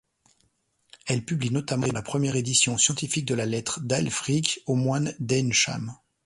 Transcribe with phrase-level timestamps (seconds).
[1.05, 5.95] Elle publie notamment la première édition scientifique de la lettre d'Ælfric aux moines d'Eynsham.